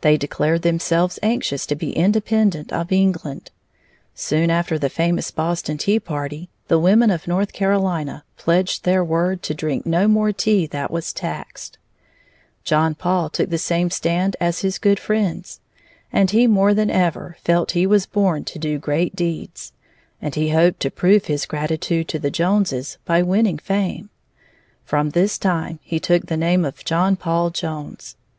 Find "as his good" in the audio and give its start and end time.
14.40-14.98